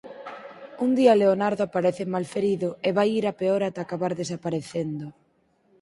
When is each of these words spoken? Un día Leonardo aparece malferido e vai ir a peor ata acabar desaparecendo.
Un 0.85 0.91
día 0.99 1.19
Leonardo 1.21 1.61
aparece 1.65 2.03
malferido 2.15 2.69
e 2.87 2.89
vai 2.97 3.09
ir 3.19 3.25
a 3.27 3.37
peor 3.41 3.61
ata 3.63 3.79
acabar 3.83 4.13
desaparecendo. 4.21 5.05